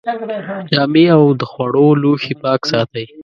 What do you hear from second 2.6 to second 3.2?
ساتئ.